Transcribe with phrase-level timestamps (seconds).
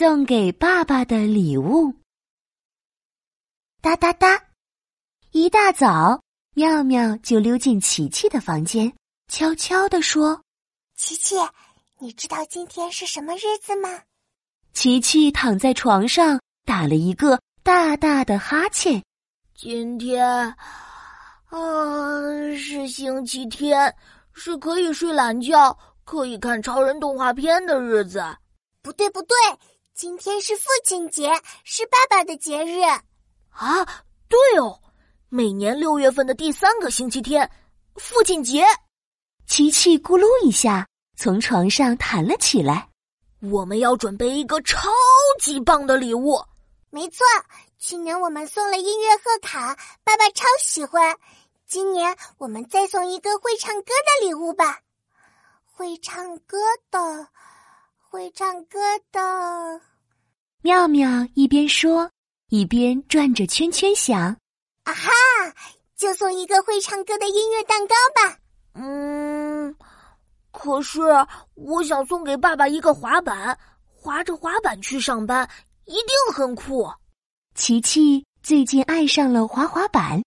[0.00, 1.94] 送给爸爸的礼物。
[3.82, 4.42] 哒哒哒！
[5.30, 6.22] 一大早，
[6.54, 8.90] 妙妙就溜进琪琪的房间，
[9.28, 10.42] 悄悄地说
[10.96, 11.36] ：“琪琪，
[11.98, 13.90] 你知道今天是什么日子吗？”
[14.72, 19.04] 琪琪躺在床上，打了一个大大的哈欠。
[19.54, 20.56] 今天啊，
[22.56, 23.94] 是星期天，
[24.32, 28.24] 是可以睡懒觉、可以看超人动画片的日子。
[28.80, 29.36] 不对，不对，
[30.00, 31.30] 今天是父亲节，
[31.62, 32.80] 是爸爸的节日。
[33.50, 33.84] 啊，
[34.30, 34.80] 对哦，
[35.28, 37.50] 每年六月份的第三个星期天，
[37.96, 38.64] 父亲节。
[39.46, 42.88] 琪琪咕噜一下从床上弹了起来。
[43.42, 44.88] 我们要准备一个超
[45.38, 46.42] 级棒的礼物。
[46.88, 47.22] 没错，
[47.78, 51.14] 去年我们送了音乐贺卡，爸爸超喜欢。
[51.66, 54.80] 今年我们再送一个会唱歌的礼物吧。
[55.62, 56.56] 会唱歌
[56.90, 57.28] 的，
[58.08, 58.78] 会唱歌
[59.12, 59.82] 的。
[60.62, 62.10] 妙妙一边说，
[62.48, 64.36] 一边转着圈圈想
[64.84, 65.10] ：“啊哈，
[65.96, 68.38] 就送一个会唱歌的音乐蛋糕吧。”
[68.74, 69.74] 嗯。
[70.52, 71.00] 可是，
[71.54, 75.48] 我想送给爸爸一个滑板，滑着滑板去上班，
[75.86, 76.90] 一定很酷。
[77.54, 80.22] 琪琪最近爱上了滑滑板，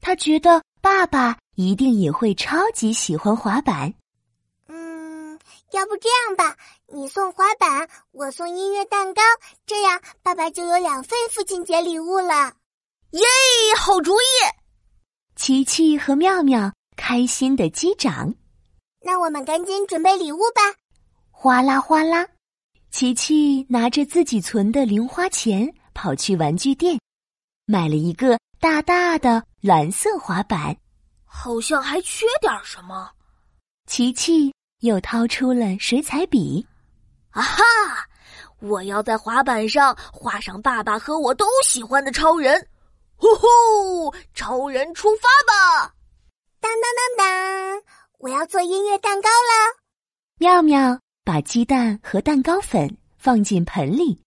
[0.00, 3.92] 他觉得爸爸一定也会超级喜欢滑板。
[4.68, 5.38] 嗯，
[5.72, 6.56] 要不这样吧，
[6.92, 9.22] 你送滑板，我送音乐蛋糕，
[9.66, 12.52] 这样爸爸就有两份父亲节礼物了。
[13.10, 13.22] 耶，
[13.78, 14.26] 好主意！
[15.34, 18.34] 琪琪和妙妙开心的击掌。
[19.00, 20.60] 那我们赶紧准备礼物吧！
[21.30, 22.26] 哗啦哗啦，
[22.90, 27.00] 琪琪拿着自己存的零花钱跑去玩具店，
[27.66, 30.76] 买了一个大大的蓝色滑板。
[31.24, 33.10] 好像还缺点什么。
[33.88, 36.64] 琪琪又掏出了水彩笔。
[37.34, 37.62] 啊哈！
[38.60, 42.68] 我要在滑板上画上爸爸和我都喜欢的超人。
[43.16, 44.14] 呼呼！
[44.34, 45.94] 超人出发吧！
[46.60, 46.82] 当当
[47.18, 47.82] 当当！
[48.18, 49.78] 我要做音乐蛋糕了。
[50.38, 54.20] 妙妙把鸡蛋和蛋糕粉放进盆里，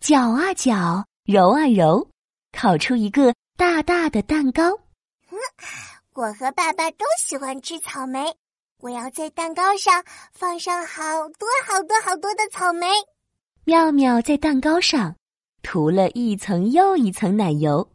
[0.00, 2.08] 搅啊搅，揉啊揉，
[2.52, 4.62] 烤出一个大大的蛋糕。
[5.30, 5.38] 嗯，
[6.14, 8.36] 我和爸爸都喜欢吃草莓，
[8.84, 11.02] 我要在蛋糕上放上好
[11.38, 12.86] 多好多好多的草莓。
[13.64, 15.16] 妙妙在蛋糕上
[15.62, 17.90] 涂了一层又一层奶油，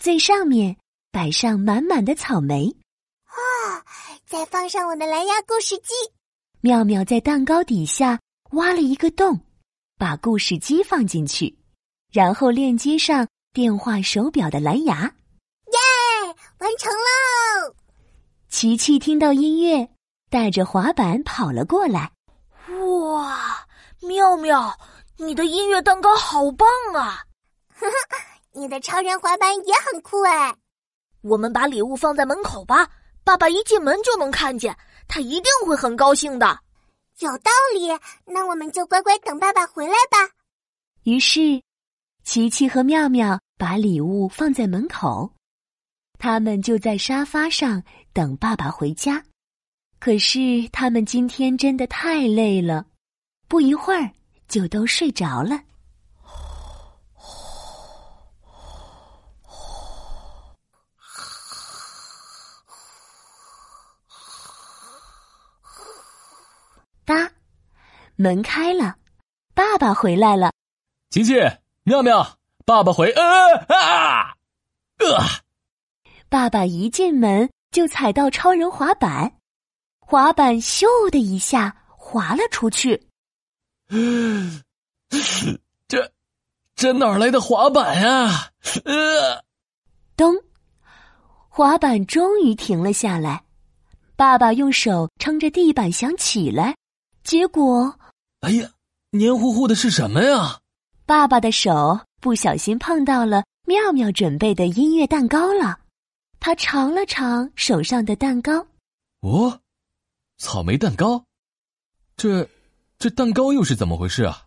[0.00, 0.76] 最上面
[1.12, 2.66] 摆上满满的草莓。
[3.26, 3.86] 啊！
[4.26, 5.94] 再放上我的蓝牙故事机。
[6.60, 8.18] 妙妙在蛋糕底下
[8.50, 9.38] 挖了一个洞，
[9.96, 11.56] 把故事机放进去，
[12.10, 15.02] 然后链接上电话手表的蓝牙。
[15.02, 16.34] 耶！
[16.58, 17.76] 完成喽！
[18.48, 19.88] 琪琪听到音乐，
[20.32, 22.10] 带着滑板跑了过来。
[23.10, 23.66] 哇！
[24.00, 24.74] 妙妙，
[25.18, 27.22] 你的音乐蛋糕好棒啊！
[27.68, 27.92] 呵呵，
[28.52, 30.56] 你的超人滑板也很酷哎。
[31.20, 32.88] 我们把礼物放在门口吧。
[33.22, 34.74] 爸爸一进门就能看见，
[35.06, 36.58] 他一定会很高兴的。
[37.18, 37.88] 有道理，
[38.24, 40.16] 那我们就乖乖等爸爸回来吧。
[41.02, 41.62] 于是，
[42.24, 45.30] 琪琪和妙妙把礼物放在门口，
[46.18, 47.82] 他们就在沙发上
[48.14, 49.22] 等爸爸回家。
[50.04, 52.86] 可是，他们今天真的太累了，
[53.46, 54.10] 不一会儿
[54.48, 55.60] 就都睡着了。
[67.04, 67.30] 哒，
[68.16, 68.96] 门开了，
[69.54, 70.50] 爸爸回来了。
[71.10, 71.34] 琪琪，
[71.84, 73.08] 妙妙，爸爸回。
[73.12, 73.22] 呃
[73.68, 74.34] 啊，
[74.98, 75.24] 呃，
[76.28, 79.34] 爸爸一进门就踩到超人滑板，
[80.12, 83.02] 滑板咻的一下滑了出去。
[85.88, 86.12] 这，
[86.76, 88.50] 这哪来的滑板呀？
[88.84, 89.42] 呃，
[90.14, 90.34] 咚，
[91.48, 93.42] 滑板终于停了下来。
[94.14, 96.76] 爸爸用手撑着地板想起来。
[97.24, 97.98] 结果，
[98.40, 98.68] 哎呀，
[99.12, 100.60] 黏糊糊的是什么呀？
[101.06, 105.78] 爸爸的手不小心碰到了妙妙准备的音乐蛋糕了。
[106.38, 108.66] 他尝了尝手上的蛋糕，
[109.20, 109.58] 哦，
[110.42, 111.24] 草莓蛋糕，
[112.16, 112.48] 这
[112.98, 114.44] 这蛋糕又是怎么回事啊？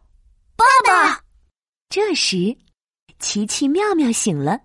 [0.57, 1.21] 爸爸，
[1.87, 2.57] 这时，
[3.17, 4.59] 琪琪妙妙醒了，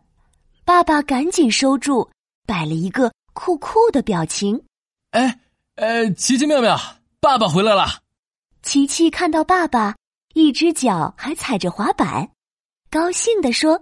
[0.64, 2.10] 爸爸赶紧收住，
[2.48, 4.64] 摆了一个酷酷的表情。
[5.12, 5.38] 哎
[5.76, 6.76] 呃，琪琪妙妙。
[7.20, 8.00] 爸爸回来了，
[8.62, 9.94] 琪琪看到爸爸，
[10.34, 12.28] 一只脚还踩着滑板，
[12.90, 13.80] 高兴地说：“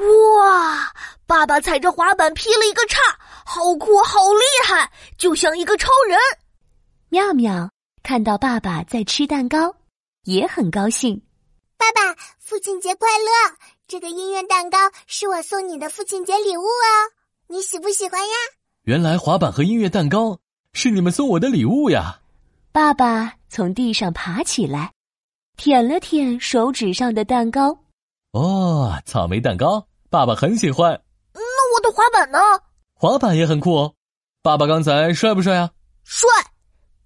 [0.00, 0.90] 哇，
[1.26, 2.98] 爸爸踩着滑板劈了一个叉，
[3.44, 6.18] 好酷，好厉害，就像一个超人。”
[7.12, 7.68] 妙妙
[8.02, 9.76] 看到爸爸在吃蛋糕，
[10.24, 11.20] 也很高兴。
[11.76, 13.54] 爸爸，父亲节快乐！
[13.86, 17.12] 这个音乐蛋糕是我送你的父亲节礼物哦，
[17.48, 18.34] 你喜不喜欢呀？
[18.84, 20.38] 原来滑板和音乐蛋糕
[20.72, 22.18] 是你们送我的礼物呀！
[22.72, 24.90] 爸爸从地上爬起来，
[25.58, 27.78] 舔了舔手指上的蛋糕。
[28.30, 30.98] 哦，草莓蛋糕，爸爸很喜欢。
[31.34, 32.38] 那我的滑板呢？
[32.94, 33.92] 滑板也很酷哦。
[34.42, 35.72] 爸爸刚才帅不帅啊？
[36.04, 36.26] 帅！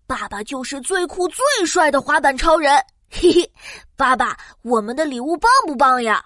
[0.07, 2.73] 爸爸就是最酷最帅的滑板超人。
[3.11, 3.53] 嘿嘿，
[3.97, 6.25] 爸爸，我们的礼物棒不棒呀？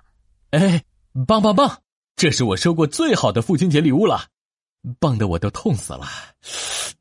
[0.51, 0.83] 哎，
[1.27, 1.83] 棒棒棒！
[2.17, 4.27] 这是我收过最好的父亲节礼物了，
[4.99, 6.07] 棒的我都痛死了。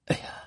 [0.05, 0.38] 哎呀！